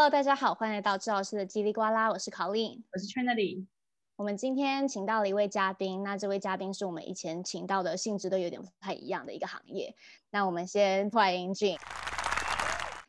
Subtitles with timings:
[0.00, 3.66] Hello，大家好，欢迎来到治疗师的叽里呱啦，我是 Colleen，我是 Trinity。
[4.16, 9.94] 我们今天请到了一位嘉宾，那这位嘉宾是我们以前请到的性质都有点不太一样的一个行业。
[10.30, 11.76] 那我们先欢迎 Jean。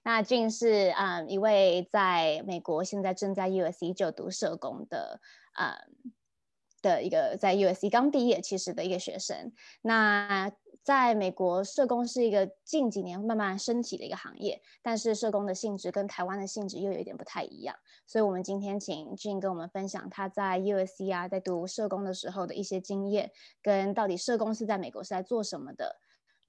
[0.03, 5.21] 那 Jean 是嗯一位在美国现在正在 USC 就读社工的
[5.57, 5.73] 嗯
[6.81, 9.53] 的一个在 USC 刚毕业其实的一个学生。
[9.81, 10.51] 那
[10.84, 17.76] 在美国，社工是一个近几年慢慢升起的一个行业，但是社工的性质跟台湾的性质又有一点不太一样，
[18.08, 23.31] 所以我们今天请 Jean 跟我们分享他在 USC 啊，在读社工的时候的一些经验，
[23.62, 25.98] 跟到底社工是在美国是在做什么的，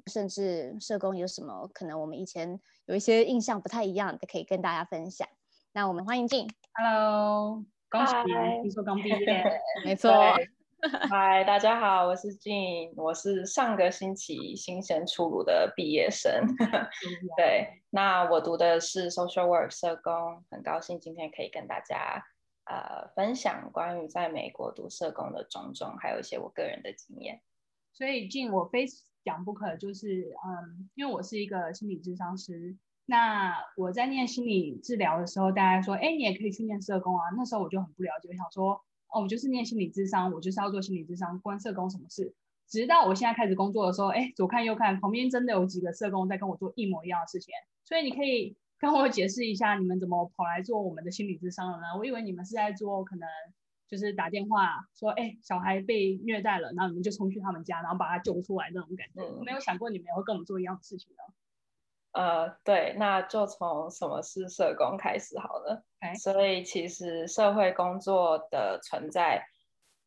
[0.07, 5.29] 甚至社工有什么可能我们以前有一些印象不太一样的，可以跟大家分享。
[5.73, 6.49] 那我们欢迎 Jean。
[6.73, 9.45] Hello，恭喜你，听说刚毕业，
[9.85, 10.11] 没错。
[11.09, 16.45] 嗨，大家好，我是静我是上个星期新鲜出炉的毕业生。
[17.39, 22.25] 对，那我读的是 Social Work 社工，很高兴今天可以跟大家
[22.65, 27.41] 呃分享关于在美国读社工的种种，还有一些我个人的经验。
[27.93, 28.85] 所以静我非
[29.23, 38.83] 讲不可，就是嗯，因为我是一个心理智商师，那我在念心理治疗的时候，大家说，哎，你也可以去念社工啊，那时候我就很不了解，我想说。
[39.13, 42.35] 哦，我就是念心理智商，我就是要做心理智商，关社工什么事？
[42.67, 47.53] 直到我现在开始工作的时候，哎，左看右看，旁边真的有几个社工在跟我做一模一样的事情。
[47.85, 51.99] 所以你可以跟我解释一下，你们怎么跑来做我们的心理智商了呢？
[51.99, 53.29] 我以为你们是在做可能
[53.87, 59.45] 就是打电话说，哎，小孩被虐待了，然后你们就冲去他们家，然后把他救出来那种感觉。
[59.45, 61.23] 没有想过你们也会跟我们做一样的事情呢。
[62.13, 65.83] 呃，对，那就从什么是社工开始好了。
[66.21, 69.43] 所以其实社会工作的存在，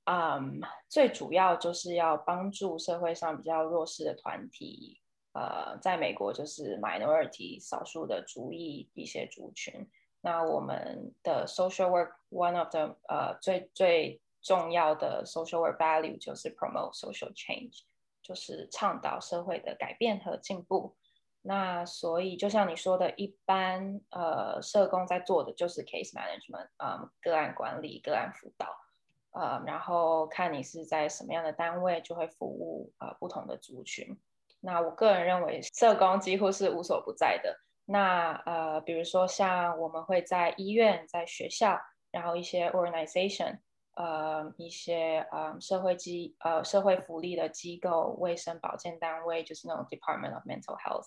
[0.04, 5.02] 嗯，最主要就是要帮助社会上比较弱势的团体，
[5.34, 9.90] 呃，在美国就是 minority 少数的族裔一些族群。
[10.22, 17.82] 那我们的 social work one of the 呃最最重要的 social work value 就是 promote social change，
[18.22, 20.96] 就是倡导社会的改变和进步。
[21.48, 28.76] 那所以，就像你说的，一般呃，社工在做的就是 case management，嗯，个案管理、个案辅导，
[29.30, 34.20] 呃，然后看你是在什么样的单位，就会服务呃不同的族群。
[34.60, 37.56] 那我个人认为，社工几乎是无所不在的。
[37.86, 41.80] 那呃，比如说像我们会在医院、在学校，
[42.10, 43.60] 然后一些 organization，
[43.94, 51.06] 呃，一些呃社会机呃社会福利的机构、卫生保健单位，就是那种 Department of Mental Health。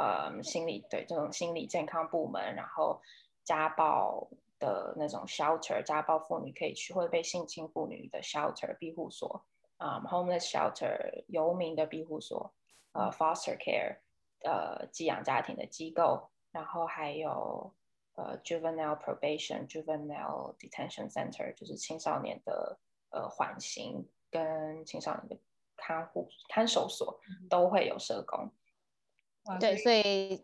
[0.00, 2.98] 呃，心理对这种心理健康部门，然后
[3.44, 4.26] 家暴
[4.58, 9.44] 的那种 shelter，家暴妇女可以去，或者被性侵妇女的 shelter 庇护所，
[9.76, 12.50] 啊、um，homeless shelter 游民的庇护所，
[12.92, 13.98] 呃，foster care，
[14.42, 17.70] 呃，寄养家庭的机构，然后还有
[18.14, 22.78] 呃，juvenile probation，juvenile detention center，就是青少年的
[23.10, 25.36] 呃缓刑跟青少年的
[25.76, 28.50] 看护看守所都会有社工。
[29.58, 30.42] 对，所以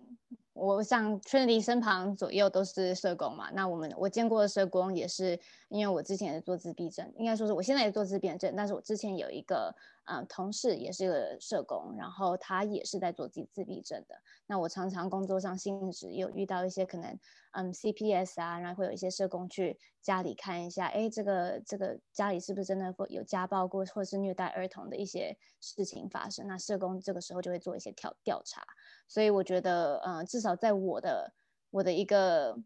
[0.52, 3.50] 我像 Trinity 身旁左右都是社工嘛。
[3.52, 9.74] 那我们我见过的社工也是，因为我之前也做自闭症，应该说是我现在也做自闭症，但是我之前有一个。
[10.06, 14.16] 嗯，同事也是个社工，然后他也是在做自己自闭症的。
[14.46, 17.18] 那我常常工作上性质有遇到一些可能，
[17.52, 26.46] 嗯，CPS 啊，然后会有一些社工去家里看一下，哎，这个这个家里是不是真的会有家暴过，或是虐待儿童的一些事情发生？
[26.46, 28.62] 那社工这个时候就会做一些调调查。
[29.08, 31.34] 所以我觉得，嗯，至少在我的
[31.70, 32.56] 我的一个。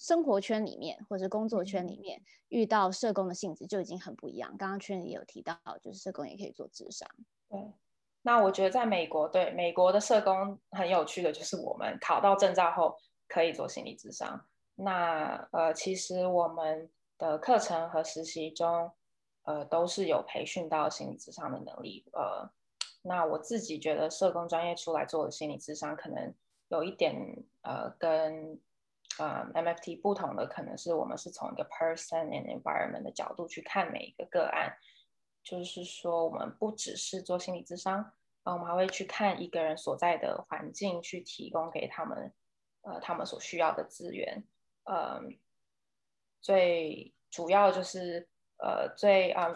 [0.00, 4.56] 生活圈里面或者工作圈里面遇到社工的性质就已经很不一样。
[4.56, 7.06] 刚刚圈里也有提到，就是社工也可以做智商。
[7.50, 7.70] 对，
[8.22, 12.96] 那我觉得在美国，对美国的社工很有趣的就是，我们考到证照后
[13.28, 14.42] 可以做心理智商。
[14.74, 18.90] 那呃，其实我们的课程和实习中，
[19.42, 22.06] 呃，都是有培训到心理智商的能力。
[22.14, 22.50] 呃，
[23.02, 26.34] 那我自己觉得社工专业出来做的心理智商，可能
[26.68, 27.14] 有一点
[27.60, 28.58] 呃跟。
[29.20, 34.74] 呃、，MFT 不同的可能是我们是从一个 person and environment 的角度去看每一个个案，
[35.42, 38.12] 就是说我们不只是做心理咨商，
[38.44, 42.32] 呃，我们还会去看一个人所在的环境，去提供给他们
[42.80, 44.42] 呃他们所需要的资源。
[44.84, 45.20] 呃，
[46.40, 48.26] 最主要就是
[48.56, 49.52] 呃最啊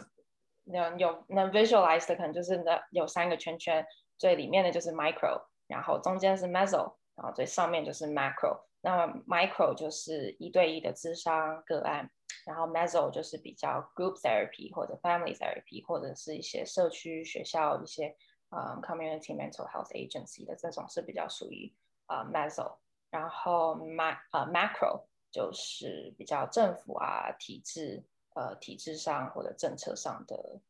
[0.65, 3.87] 能有能 visualize 的可能就是那有三个圈圈，
[4.19, 8.61] 最里面的就是 micro，然后中间是 meso，然后最上面就是 macro。
[8.85, 12.11] 那 micro 就是一对一的咨商个案，
[12.45, 18.15] 然后 meso 就是比较 group therapy 或者 family therapy 或者是一些社区学校一些
[18.51, 21.75] 呃、community mental health agency 的这种是比较属于
[22.09, 22.77] 呃、meso，
[23.09, 28.05] 然后 mac 呃 macro 就是比较政府啊体制
[28.35, 30.61] 呃体制上或者政策上的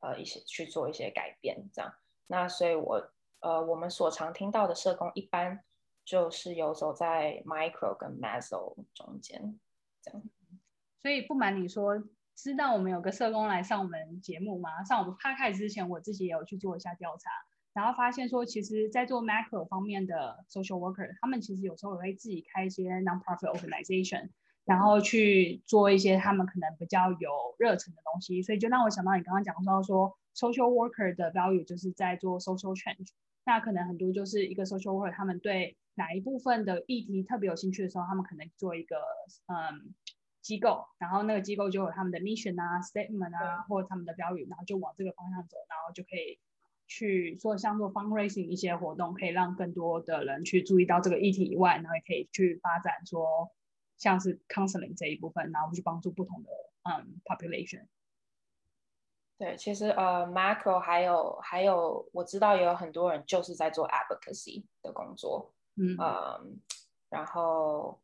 [0.00, 1.94] 呃一些去做一些改变这样。
[2.26, 5.64] 那所以我呃我们所常听到的社工一般
[6.10, 9.60] 就是游走在 micro 跟 meso 中间
[10.02, 10.20] 这样。
[11.00, 12.02] 所以不瞒你说，
[12.34, 14.82] 知道我们有个社工来上我们节目吗？
[14.82, 17.30] 上我们 podcast 之前，我自己也有去做一下调查，
[17.72, 24.30] 然后发现说，其实，在做 macro 方面的 social worker，他们其实有时候也会自己开一些 non-profit organization，
[24.64, 28.42] 然后去做一些他们可能比较有热忱的东西。
[28.42, 33.10] 所以就让我想到你刚刚讲到说，social worker 的 value 就是在做 social change。
[33.44, 38.96] 那可能很多就是一个 social worker，他们对哪一部分的议题特别有兴趣的时候，他们可能做一个
[39.46, 39.94] 嗯。
[40.42, 46.38] 机构，然后那个机构就有他们的 mission 啊、statement 啊，或者他们的标语，然后就往这个方向走，然后就可以
[46.86, 53.52] 去做像做 fundraising 一些活动，可以让更多的人去注意到这个议题以外，然后也可以去发展说
[53.98, 56.48] 像是 counseling 这一部分，然后去帮助不同的
[56.84, 57.84] 嗯 population。
[59.40, 66.60] 对，其实呃 macro 还有还有我知道也有很多人就是在做 advocacy 的工作，嗯，嗯
[67.08, 67.98] 然后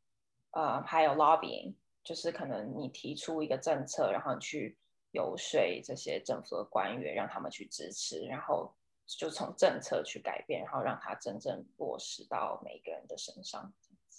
[0.52, 1.74] 呃还有 lobbying。
[2.06, 4.78] 就是可能你提出一个政策，然后去
[5.10, 8.72] 游说这些政府的官员，让他们去支持，然后
[9.08, 13.72] 就从政策去改变，然后让它真正落实到每个人的身上。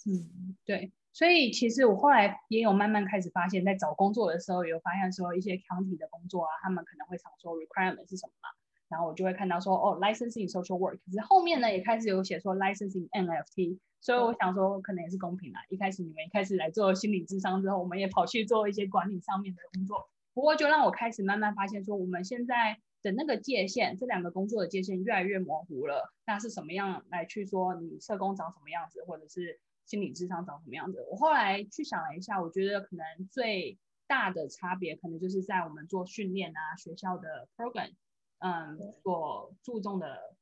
[0.06, 0.92] 嗯，对。
[1.12, 8.48] 所以其实我后来也有慢慢开始发现，在找工作的时候，有发现说一些 county 的工作啊，他们可能会常说 requirement 是什么嘛，
[8.88, 13.78] 然后我就会看到说哦，licensing social work，可是后面呢也开始有写说 licensing NFT。
[14.00, 15.58] 所以我想说，可能也是公平啦。
[15.70, 20.08] 一开始你们一开始来做心理智商之后，我们也跑去做一些管理上面的工作。
[20.34, 26.14] 不过就让我开始慢慢发现，说我们现在的那个界限，这两个工作的界限越来越模糊了。
[26.24, 29.58] 那是什么样来去说你社工长什么样子，或者是
[29.88, 31.04] 心理智商长什么样子？
[31.10, 33.76] 我后来去想了一下，我觉得可能最
[34.06, 37.94] 大的差别，可能就是在我们做训练啊，学校的 program，
[38.38, 40.36] 嗯，所注重的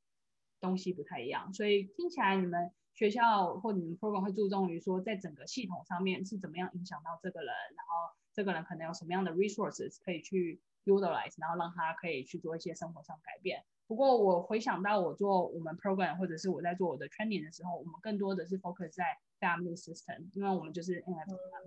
[0.61, 1.55] 东西不太一样。
[1.55, 2.71] 所以听起来你们。
[2.97, 13.67] 学校或你们 program 会注重于说，在整个系统上面是怎么样影响到这个人，然后这个人可能有什么样的 resources 可以去 utilize，然后让他可以去做一些生活上改变。
[13.87, 19.05] 不过我回想到我做我们 program 或者是我在做我的 training 的时候，我们更多的是 focus 在
[19.41, 21.03] family system，因为我们就是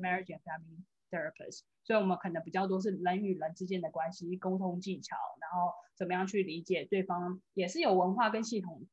[0.02, 8.88] marriage and family therapist，所以我们可能比较多是人与人之间的关系、沟通技巧，然后怎么样去理解对方，也是有文化跟系统。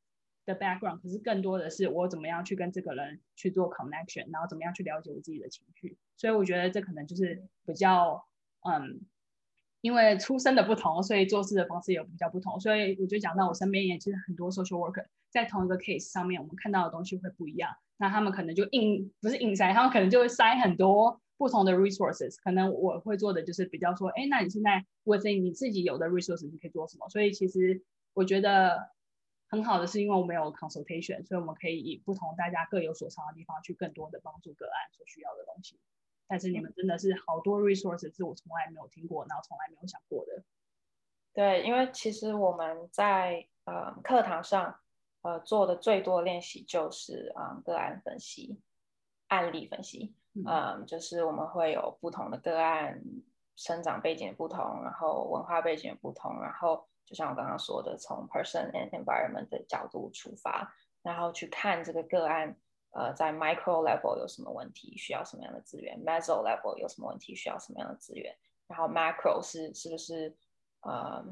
[0.46, 5.98] 的 background，可是更多的是我怎么样去跟这个人去做 connection，然后怎么样去了解我自己的情绪。
[6.16, 8.24] 所以我觉得这可能就是比较，
[8.60, 9.00] 嗯，
[9.80, 12.58] 因为出身的不同，所以做事的方式也比较不同。
[12.60, 17.70] 所以我就讲到我身边也其实很多 social worker 在同一个 case 上面，我们看到的东西会不一样。
[17.96, 22.36] 那他们可能就硬不是硬塞，他们可能就会塞很多不同的 resources。
[22.42, 27.08] 可能我会做的就是比较说，哎，那你现在 within 你自己有的 resources 你可以做什么？
[27.08, 27.82] 所以其实
[28.14, 28.90] 我觉得。
[29.48, 35.78] 很好的是，因为我们有 consultation，所以我们可以以不同大家各有所长的地方去更多的帮助个案所需要的东西。
[36.26, 40.42] 但是你们真的是好多 resources 是我从来没有听过，然后从来没有想过的。
[41.32, 44.78] 对，因为其实我们在呃课堂上
[45.22, 48.60] 呃做的最多的练习就是啊、呃、个案分析、
[49.28, 53.02] 案例分析，嗯、呃，就是我们会有不同的个案，
[53.54, 56.86] 生长背景不同，然后文化背景不同，然后。
[57.08, 60.74] 就像我刚刚说的，从 person and environment 的角度出发，
[61.04, 62.56] 然后去看这个个案，
[62.96, 68.34] 呃，在 micro level 有什么问题，需要什么样的资源；meso level 有什么问题，需要什么样的资源。
[68.66, 70.34] 然后 macro 是是不是，
[70.80, 71.24] 呃，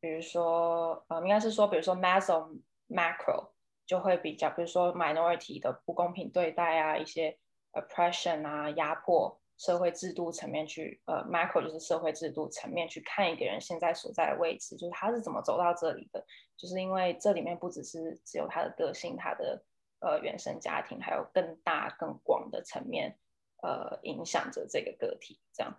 [0.00, 3.50] 比如说，呃，应该是说，比如说 meso macro
[3.86, 7.38] 就会比较，比如说 minority 的不公平对待啊，一些
[7.72, 9.38] oppression 啊，压迫。
[9.60, 16.24] 社会制度层面去，呃，macro 就是社会制度层面去看一个人现在所在的位置，就是他是怎么走到这里的，
[16.56, 19.62] 就是因为这里面不只是只有他的个性，他的
[20.00, 23.16] 呃原生家庭，还有更大更广的层面，
[23.62, 25.74] 呃，影响着这个个体，这样，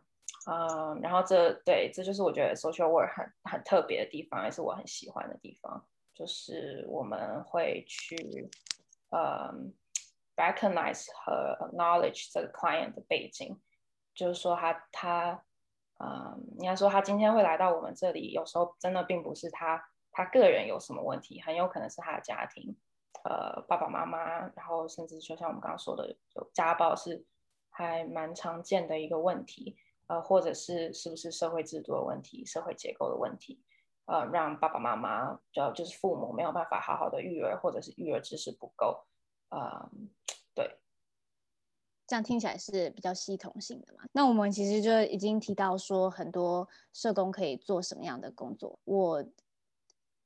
[0.47, 8.15] 嗯，然后这对，这就是我觉得 social work 很很特别的地方，也是我很喜欢的地方，就是我们会去，
[9.11, 9.73] 嗯
[10.35, 13.59] ，recognize 和 acknowledge 这个 client 的背景。
[14.13, 15.43] 就是说他他，
[16.03, 22.75] 嗯，应该说他今天会来到我们这里，有时候真的并不是他他个人有什么问题，很有可能是他的家庭，
[23.23, 24.19] 呃，爸爸妈妈，
[24.55, 27.23] 然后甚至就像我们刚刚说的，有家暴是
[27.69, 33.61] 还蛮常见的一个问题，呃，或者是是不是社会制度的问题、社会结构的问题，
[34.05, 39.05] 呃，让爸爸妈妈就就是父母没有办法好好的育儿，或者是育儿知识不够，
[39.49, 40.09] 嗯，
[40.55, 40.79] 对，
[42.07, 44.03] 这样听起来是比较系统性的嘛。
[44.13, 48.79] 那我们其实就已经提到说，很多社工可以做什么样的工作。
[48.83, 49.23] 我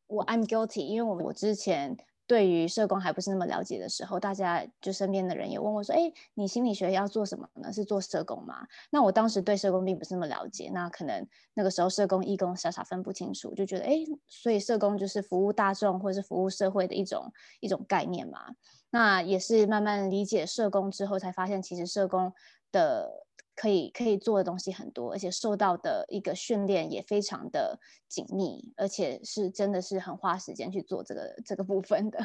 [0.07, 1.97] 我 I'm guilty，因为我我之前。
[2.27, 7.71] 对于社工还不是那么了解的时候，大家就身边的人也问我说：“哎，你心理学要做什么呢？
[7.71, 18.55] 是做社工吗？”那我当时对社工并不是那么了解，那可能那个时候社工、义工傻傻分不清楚，就觉得哎，所以社工就是服务大众或是服务社会的一种一种概念嘛。
[18.89, 22.33] 那也是慢慢理解社工之后，才发现其实社工
[22.71, 23.25] 的。
[23.55, 32.19] 可以可以做的东西很多，而且受到的一个训练也非常的紧密，而且是真的是很花时间去做这个这个部分的。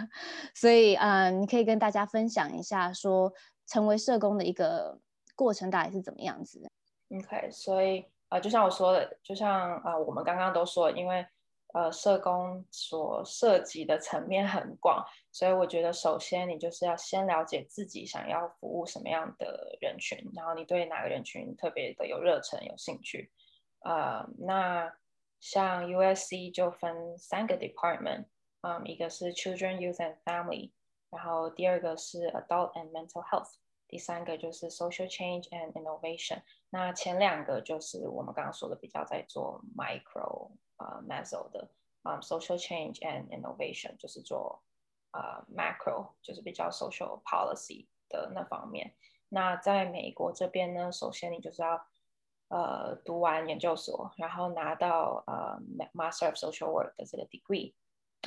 [0.54, 3.32] 所以，嗯，你可以跟大家分享一下，说
[3.66, 4.98] 成为社工的一个
[5.36, 6.68] 过程大概是怎么样子的
[7.16, 11.24] ？OK，所以啊、就像我说的，就像啊、我们刚刚都说，因为。
[11.72, 23.30] 呃，社工所涉及的层面很广，所以我觉得首先你就是要先了解自己想要服务什么样的人群，然后你对哪个人群特别的有热忱、有兴趣。
[23.84, 24.92] 呃，那
[25.38, 28.24] 像 USC 就分三个 department，
[28.62, 30.72] 嗯，一个是 Children, Youth and Family，
[31.08, 33.52] 然后第二个是 Adult and Mental Health，
[33.86, 36.42] 第三个就是 Social Change and Innovation。
[36.70, 40.50] 那前两个就是我们刚刚说的比较在做 micro。
[40.80, 41.68] 啊、uh,，Meso 的
[42.02, 44.62] 啊、um,，Social Change and Innovation 就是做
[45.10, 48.94] 啊、Macro，就是比较 Social Policy 的那方面。
[49.28, 51.86] 那在美国这边呢，首先你就是要
[52.48, 55.60] 呃读完研究所，然后拿到呃、
[55.92, 57.74] Master of Social Work 的这个 Degree，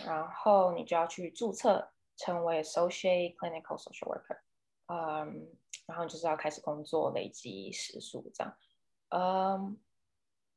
[0.06, 4.40] 然后你就要去注册成为 Associate Clinical Social Worker，
[4.88, 5.48] 嗯、
[5.88, 8.56] 然后就是要开始工作，累积时数这样，
[9.10, 9.78] 嗯、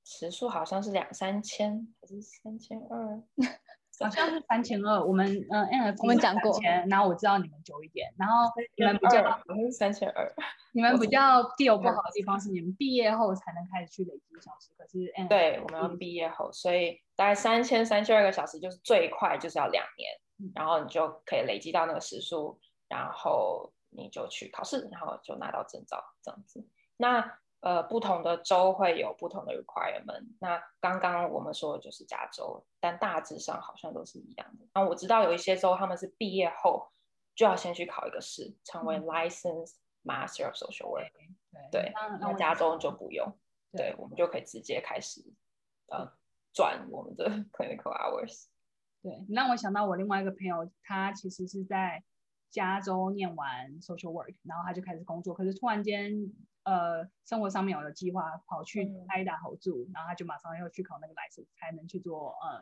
[0.06, 3.20] 时数好像是两三千还是三千二？
[3.98, 5.02] 好像是三千二。
[5.02, 8.44] 我们嗯我们讲过，然后我知道你们久一点，然后
[8.76, 10.32] 你们比较我们是三千二。
[10.72, 26.64] 你们比较 deal 不好的地方是你们毕业后才能开始去累积小时，可是 N 对，我们要毕业后，所以大概三千三千二个小时就是最快就是要两年，嗯，然后你就可以累积到那个时数，然后你就去考试，然后就拿到证照这样子。
[26.98, 30.24] 那呃，不同的州会有不同的 requirement。
[30.38, 34.66] 那刚刚我们说的就是加州，但大致上好像都是一样的。
[34.74, 36.92] 那我知道有一些州他们是毕业后
[37.34, 41.10] 就要先去考一个试，成为 licensed master of social work。
[41.72, 43.26] 对，那加州就不用，
[43.72, 45.24] 对，我们就可以直接开始
[45.88, 46.12] 呃
[46.52, 48.44] 转我们的 clinical hours。
[49.02, 52.04] 对，你让我想到我另外一个朋友，他其实是在
[52.50, 56.30] 加州念完 social work，然后他就开始工作，可是突然间。
[56.66, 62.58] 呃，生活上面有了计划，跑去挨打合住，嗯，然后他就马上要去考那个 license，才能去做呃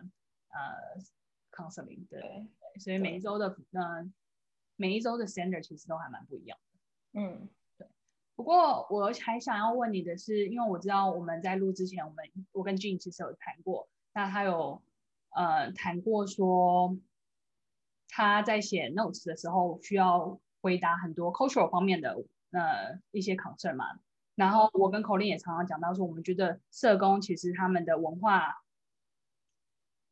[0.51, 1.01] 呃
[1.51, 2.07] counseling。
[2.11, 2.47] 对，对，
[2.81, 4.13] 所以每一周的呃
[4.77, 7.21] 每一周的 standard 其实都还蛮不一样的。
[7.21, 7.89] 嗯，对。
[8.37, 14.83] 不过我还想要问你的是，因为我知道我们在录之前，我们我跟 Jean 其实有谈过，那他有
[15.31, 16.99] 呃谈过说
[18.11, 22.23] 他在写 notes 的时候需要回答很多 cultural 方面的。
[22.55, 23.85] 呃，一些 concern 嘛，
[24.37, 28.63] 然后我跟 Colin 也常常讲到说，我们觉得社工其实他们的文化，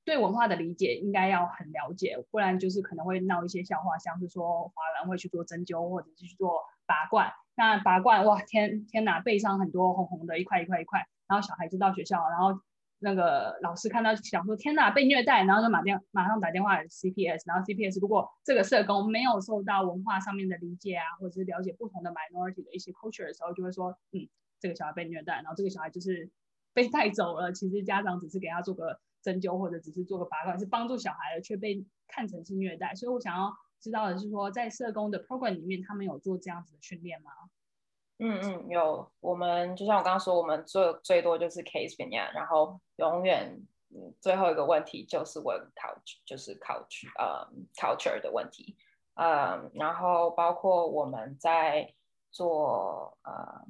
[0.04, 12.60] 对文化的理解应该要很了解，不然就是可能会闹一些笑话，像是说华人会去做针灸或者是去做拔罐，那拔罐哇天天哪，背上很多红红的一块一块一块，然后小孩子到学校，然后。
[13.02, 24.28] 那个老师看到想说天哪，被虐待，然后就马电马上打电话给 CPS，然后 CPS 如果这个社工没有受到文化上面的理解啊，或者是了解不同的 minority 的一些 culture 的时候，就会说，嗯，
[24.60, 26.30] 这个小孩被虐待，然后这个小孩就是
[26.72, 27.52] 被带走了。
[27.52, 32.94] 其实家长只是给他做个针灸或者只是做个拔罐，是帮助小孩的，却被看成是虐待。
[32.94, 37.32] 所以我想要知道的是说，在社工的 program 里面，他们有做这样子的训练吗？
[38.24, 39.10] 嗯嗯，有。
[39.20, 43.60] 我们就像我刚刚说，我们做最多就是 case vignette，然后永远
[44.20, 48.76] 最后一个问题就是问 culture，就是 culture 呃 culture 的问题，
[49.14, 51.92] 嗯，然后包括我们在
[52.30, 53.66] 做呃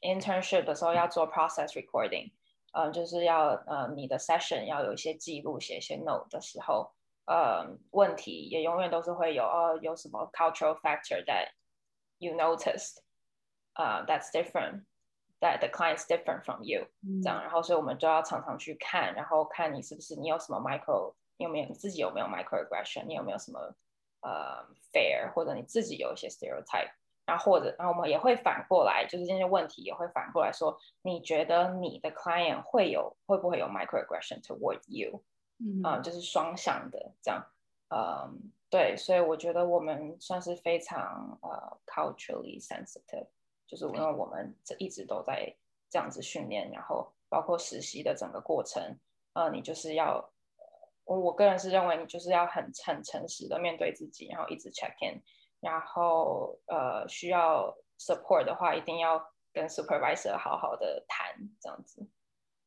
[0.00, 2.32] internship 的时候要做 process recording，
[2.72, 6.90] 嗯，就是要呃你的 session 要有一些记录，写一些 note 的时候，
[7.26, 11.50] 呃，问题也永远都是会有哦，有什么 cultural factor that
[12.18, 13.05] you noticed。
[13.75, 14.83] 呃、uh,，that's different.
[15.39, 16.87] That the client's different from you.
[17.01, 23.59] 嗯、这样，然后所以我们就要常常去看，然后看你是不是你有什么 micro，你有没有你自己有没有 microaggression，你有没有什么
[24.21, 26.91] 呃、uh, fair，或者你自己有一些 stereotype，
[27.25, 35.23] 然后或者然后我们也会反过来，就是这些问题也会反过来说，你觉得你的 client 会有会不会有 microaggression toward you？
[35.57, 37.43] 嗯，uh, 就是双向的这样。
[37.89, 38.31] 呃，
[38.69, 43.27] 对，所以我觉得我们算是非常呃 culturally sensitive，
[43.66, 45.54] 就是因为我们这一直都在
[45.90, 48.98] 这样子训练，然后包括实习的整个过程，
[49.32, 50.30] 呃，你就是要，
[51.04, 55.20] 我我个人是认为你就是要很很诚实的面对自己，然后一直 check in，
[55.60, 59.20] 然后呃需要 support 的话，一定要
[59.52, 62.06] 跟 supervisor 好好的谈这样子。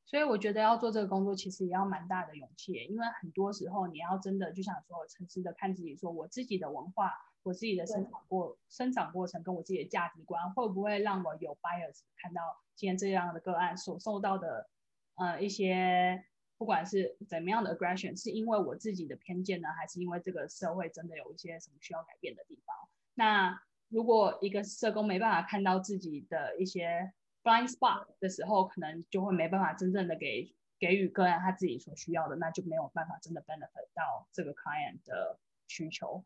[0.06, 12.42] 所以我觉得要做这个工作，其实也要蛮大的勇气，因为很多时候你要真的就想说，诚实的看自己，说我自己的文化，我自己的生长过生长过程，跟我自己的价值观，会不会让我有 bias 看到
[12.76, 14.70] 今天这样的个案所受到的，
[15.16, 16.26] 呃，一些
[16.58, 22.76] 不管是怎么样的 aggression，是因为我自己的偏见呢，还是因为这个社会真的有一些什么需要改变的地方？
[23.16, 36.24] 那如果一个社工没办法看到自己的一些，blind spot 的时候，可能就会没办法真正的给给予个案他自己所需要的，那就没有办法真的 benefit 到这个 client 的需求。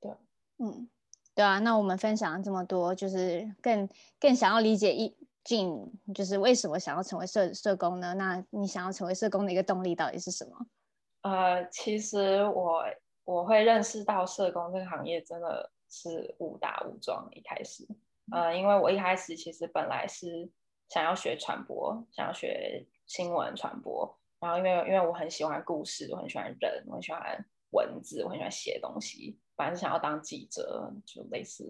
[0.00, 0.12] 对，
[0.62, 0.88] 嗯，
[1.34, 1.58] 对啊。
[1.58, 3.88] 那我们分享了这么多，就是更
[4.20, 8.14] 更想要理解一 Jean，就是为什么想要成为社社工呢？
[8.14, 10.66] 那你想要成为社工的一个动力到底是什么？
[11.22, 12.84] 呃，其实我
[13.24, 17.86] 我会认识到社工这个行业真的是误打误撞一开始。
[18.32, 20.48] 呃，因为我一开始其实本来是
[20.88, 31.66] 想要学传播，想要学新闻传播，然后因为因为我很喜欢故事，我很喜欢人，我很喜欢文字，我很喜欢写东西，本来是想要当记者，就类似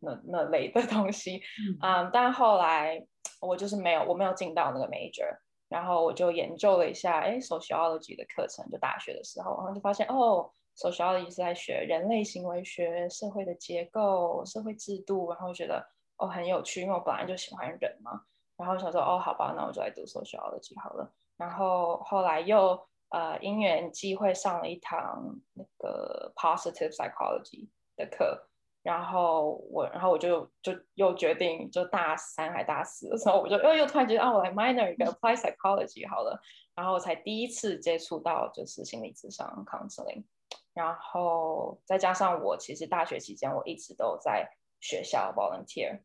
[0.00, 1.42] 那那类的东西，
[1.82, 3.06] 嗯，um, 但后来
[3.40, 5.28] 我就是没有，我没有进到那个 major，
[5.68, 10.50] 然后我就研究了一下，哎，sociology 的课程，就大学的时候，然后就发现哦。
[10.76, 15.84] sociology 是在学人类行为学、社会的结构、社会制度，然后觉得。
[16.16, 18.20] 哦，很有趣，因为我本来就喜欢人嘛，
[18.56, 21.12] 然后想说，哦，好吧，那我就来读 sociology 好了。
[21.36, 22.80] 然后后来又
[23.14, 28.48] 呃因缘机会上了一堂那个 positive psychology 的课，
[28.82, 36.40] 然后我，然后我就就又决定，就大三还大四的时候，我就又又突然觉得，啊，我来 minor 一个 apply psychology 好了，
[36.74, 40.24] 然后我才第一次接触到就是心理咨商 counseling，
[40.72, 44.50] 然后再加上我其实大学期间我一直都在。
[44.80, 46.02] 学校 volunteer，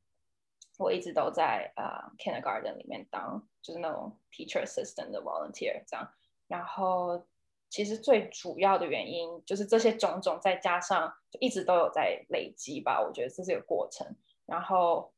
[0.77, 6.09] 我一直都在啊、kindergarten 里面当就是那种 teacher assistant 的 volunteer 这样，
[6.49, 7.25] 然后
[7.69, 14.05] 其实最主要的原因就是这些种种再加上就一直都有在累积吧，我觉得这是一个过程。
[14.45, 15.13] 然后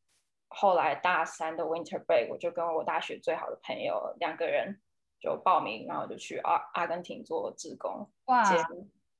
[0.49, 4.79] 后来大三的 winter break，我就跟我大学最好的朋友两个人
[5.19, 8.65] 就报名，然后就去阿阿根廷做志工，哇，兼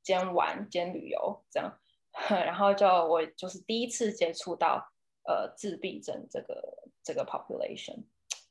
[0.04, 1.74] 兼玩兼旅游这样。
[2.28, 4.86] 然后就我就是第一次接触到
[5.24, 8.04] 呃自闭症这个这个 population，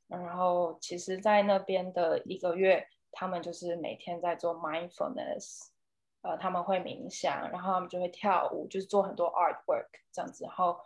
[0.08, 5.68] 然后其实，在那边的一个月，他们就是每天在做 mindfulness，
[6.22, 10.78] 呃，他们会冥想，然后他们就会跳舞，就是做很多 artwork 这样子，然后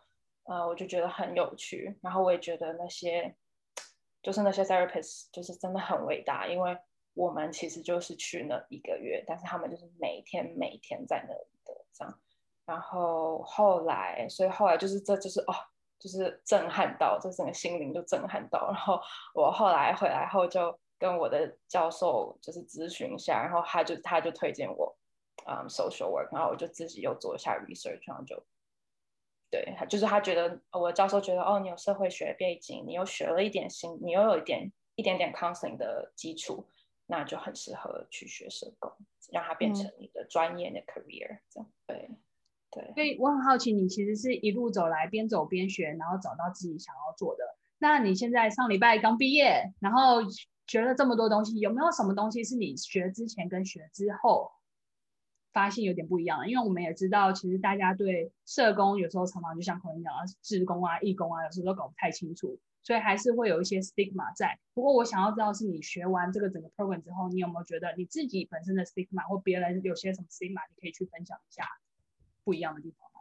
[0.44, 3.34] 呃，我就觉得很有趣，然后我也觉得那些
[4.22, 6.76] 就是那些 therapists 就是真的很伟大，因为
[7.14, 12.18] 我们其实就是去那一个月，但是他们就是每天每天在那里的这样。
[12.66, 15.54] 然后后来，所以后来就是这就是哦，
[15.98, 18.70] 就是震撼到，这整个心灵就震撼到。
[18.72, 18.98] 然后
[19.34, 24.96] 我后来回来后就跟我的教授就是咨询一下，然后他就他就推荐我，
[25.46, 28.42] 嗯，social work，然后我就自己又做一下 research，然后就
[29.50, 36.66] 对，就是他觉得我的教授觉得哦，你有社会学背景，你又学了一点心，你又有一点一点点 counseling 的基础，
[37.04, 38.90] 那就很适合去学社工，
[39.30, 42.08] 让它变成你的专业的 career，这样对。
[42.70, 47.44] 对，所以我很好奇，你其实是一路走来，边走边学，然后找到自己想要做的。
[47.78, 50.22] 那你现在上礼拜刚毕业，然后
[50.66, 54.53] 学了这么多东西，有没有什么东西是你学之前跟学之后
[55.53, 56.48] 发现有点不一样？
[56.48, 64.59] 因为我们也知道，其实大家对社工有时候常常就像口音讲啊，志工啊、义工啊，有时候都搞不太清楚，所以还是会有一些 stigma 在。
[64.72, 71.64] 不过我想要知道，是你学完这个整个 program 之后，你有没有觉得你自己本身的 stigma 或别人有些什么 stigma，你可以去分享一下？
[72.42, 73.20] 不一样的地方吗？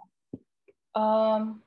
[0.92, 1.62] 嗯，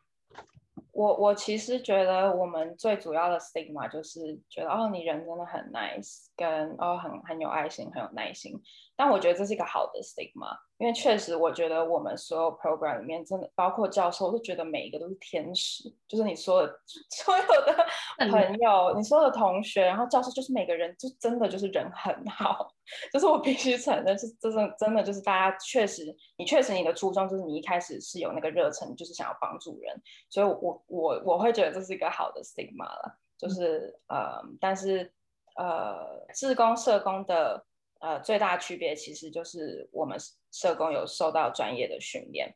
[0.97, 8.59] 我我其实觉得我们最主要的 stigma 就是觉得哦，你人真的很 nice，跟哦很很有爱心，很有耐心。
[8.97, 22.69] 但我觉得这是一个好的 stigma，因为确实我觉得我们所有 program 里面真的包括教授，我都觉得每一个都是天使，就是你说的 所有的朋友，你所有的同学，然后教授就是每个人就真的就是人很好，
[23.11, 29.95] 就是我必须承认是真的真的就是大家确实你确实你的初衷就是你一开始是有那个热忱，就是想要帮助人，
[30.29, 35.11] 所以我我我会觉得这是一个好的 stigma 了，就是呃但是
[35.57, 37.65] 呃志工社工的。
[38.01, 40.19] 呃，最大的区别其实就是我们
[40.53, 42.55] 社工有受到专业的训练。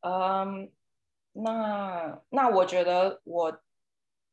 [0.00, 0.70] 嗯，
[1.32, 3.60] 那那我觉得我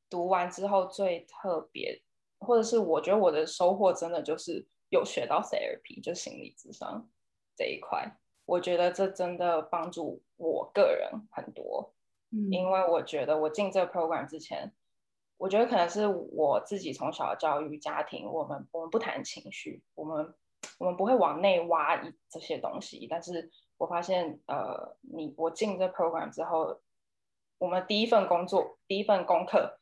[0.10, 2.02] 读完之后最特别，
[2.40, 7.10] 或者是我觉得我的收获真的就是有学到 therapy，就心理智商
[7.56, 8.18] 这一块。
[8.46, 11.94] 我觉得这真的帮助我个人很多。
[12.32, 14.74] 嗯，因为我觉得我进这个 program 之前，
[15.38, 20.34] 我觉得可能是我自己从小教育家庭，我们我们不谈情绪，我们
[20.78, 23.52] 我们不会往内挖一这些东西，但是。
[23.82, 26.80] 我发现，呃，你我进这 program 之后，
[27.58, 29.80] 我们第一份工作、第一份功课，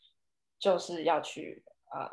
[0.57, 2.09] 就是要去呃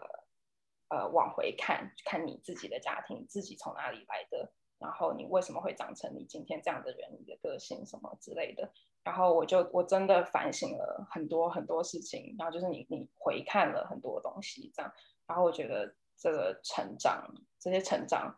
[0.88, 4.50] 呃往回看看你自己的家庭，自己从哪里来的，
[4.80, 8.68] 然后你为什么会长成你今天这样的人，你的个性什么之类的。
[9.04, 14.92] 然后我就我真的反省了很多很多事情，然后就是你你回看了很多东西，这样，
[15.24, 18.36] 然后我觉得这个成长，这些成长，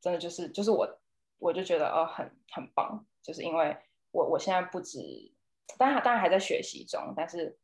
[0.00, 0.88] 真的就是就是我。
[1.42, 3.74] 我就觉得哦，很很棒，就是因为
[4.10, 4.98] 我我现在不止，
[5.78, 7.58] 当然当然还在学习中，但是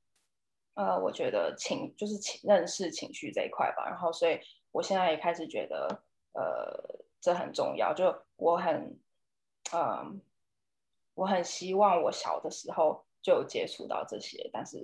[0.73, 4.41] 呃，我觉得情就是情认识情绪这一块吧，然后所以
[4.73, 8.05] 我现在也开始觉得呃，这很重要，就
[8.37, 8.99] 我很
[9.75, 10.23] 嗯、
[11.13, 14.79] 我很希望我小的时候就有接触到这些，但是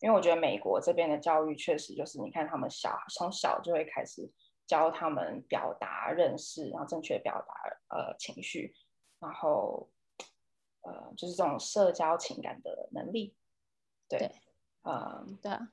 [0.00, 4.32] 因为我觉得美国这边的教育确实就是，你看他们小从小就会开始。
[4.70, 8.72] 教他们表达、认识，然后正确表达呃情绪，
[9.18, 9.90] 然后
[10.82, 13.34] 呃就是这种社交情感的能力。
[14.08, 14.30] 对，
[14.82, 15.68] 啊，对啊，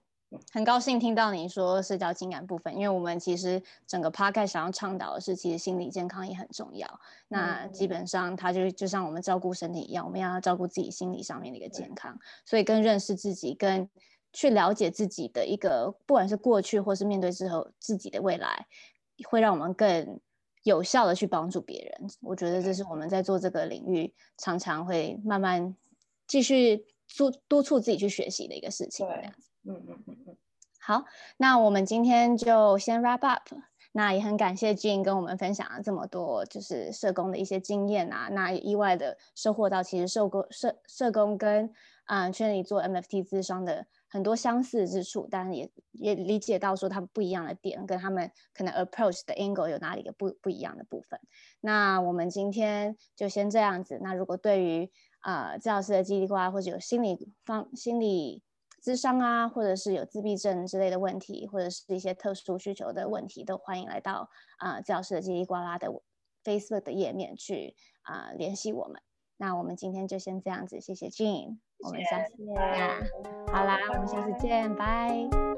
[0.51, 6.99] 很高兴听到你说社交情感部分，因为我们其实整个 podcast 想要倡导的是，其实心理健康也很重要。
[7.27, 13.87] 那基本上，它就就像我们照顾身体一样，我们要照顾自己心理上面的一个健康，所以跟认识自己跟。
[14.37, 18.67] 去了解自己的一个，不管是过去或是面对之后自己的未来，
[19.27, 20.19] 会让我们更
[20.61, 22.07] 有效的去帮助别人。
[22.21, 25.75] 我觉得这是我们在做这个领域常常会慢慢
[26.27, 26.85] 继续
[27.17, 29.07] 督督促自己去学习的一个事情。
[29.07, 29.15] 对，
[29.63, 30.37] 嗯嗯嗯嗯。
[30.79, 31.03] 好，
[31.37, 33.49] 那我们今天就先 wrap up。
[33.93, 38.27] 那也很感谢 Jean 跟我们分享了这么多，就是社工的一些经验啊。
[38.31, 41.73] 那也意外的收获到，其实社工社社工跟
[42.05, 43.87] 啊圈里做 MFT 咨商的。
[44.09, 51.19] 很多相似之处，但也也理解到说他们不一样的点，跟他们可能 approach 的 angle 有哪里个不不一样的部分。
[51.59, 53.99] 那我们今天就先这样子。
[54.01, 54.89] 那如果对于
[55.21, 58.41] 呃治疗师的叽里呱啦，或者有心理方心理
[58.81, 65.89] 咨商啊，或者是有自闭症之类的问题，或者是一些特殊需求的问题，都欢迎来到啊、呃、治疗师的叽里呱啦的
[66.43, 69.01] Facebook 的页面去啊、联系我们。
[69.35, 72.55] 那我们今天就先这样子，谢谢 Jean，我们下次见。
[73.53, 75.56] 好啦，我们下次见，拜。